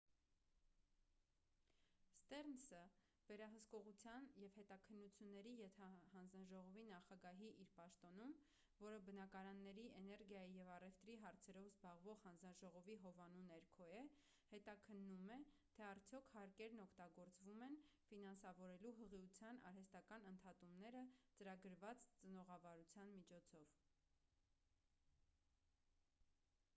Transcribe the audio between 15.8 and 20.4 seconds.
արդյոք հարկերն օգտագործվում են ֆինանսավորելու հղիության արհեստական